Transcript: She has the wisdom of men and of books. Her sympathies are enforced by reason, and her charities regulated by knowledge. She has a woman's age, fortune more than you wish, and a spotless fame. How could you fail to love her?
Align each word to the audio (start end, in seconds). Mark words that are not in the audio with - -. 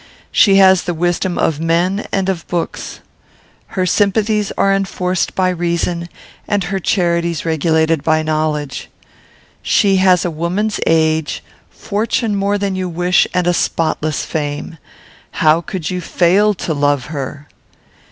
She 0.31 0.55
has 0.55 0.85
the 0.85 0.95
wisdom 0.95 1.37
of 1.37 1.59
men 1.59 2.07
and 2.11 2.27
of 2.27 2.47
books. 2.47 3.01
Her 3.77 3.85
sympathies 3.85 4.51
are 4.57 4.73
enforced 4.73 5.35
by 5.35 5.49
reason, 5.49 6.09
and 6.47 6.63
her 6.63 6.79
charities 6.79 7.45
regulated 7.45 8.01
by 8.01 8.23
knowledge. 8.23 8.89
She 9.61 9.97
has 9.97 10.25
a 10.25 10.31
woman's 10.31 10.79
age, 10.87 11.43
fortune 11.69 12.35
more 12.35 12.57
than 12.57 12.75
you 12.75 12.89
wish, 12.89 13.27
and 13.31 13.45
a 13.45 13.53
spotless 13.53 14.25
fame. 14.25 14.79
How 15.33 15.61
could 15.61 15.91
you 15.91 16.01
fail 16.01 16.55
to 16.55 16.73
love 16.73 17.05
her? 17.13 17.47